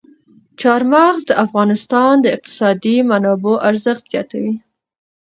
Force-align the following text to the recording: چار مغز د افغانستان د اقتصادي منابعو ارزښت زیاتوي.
چار 0.61 0.81
مغز 0.91 1.21
د 1.27 1.31
افغانستان 1.45 2.13
د 2.21 2.25
اقتصادي 2.35 2.95
منابعو 3.09 3.61
ارزښت 3.69 4.03
زیاتوي. 4.13 4.53